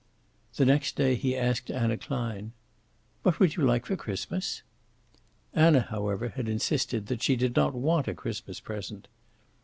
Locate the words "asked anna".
1.37-1.95